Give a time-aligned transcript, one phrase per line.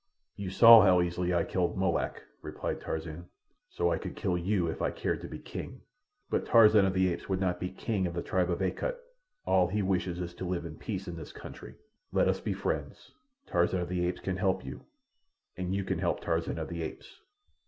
[0.35, 3.27] "You saw how easily I killed Molak," replied Tarzan.
[3.69, 5.81] "So I could kill you if I cared to be king.
[6.27, 8.99] But Tarzan of the Apes would not be king of the tribe of Akut.
[9.45, 11.75] All he wishes is to live in peace in this country.
[12.11, 13.11] Let us be friends.
[13.45, 14.85] Tarzan of the Apes can help you,
[15.55, 17.19] and you can help Tarzan of the Apes."